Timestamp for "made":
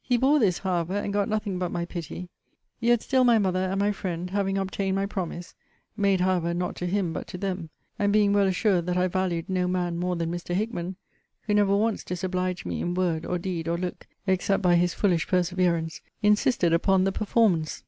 5.96-6.20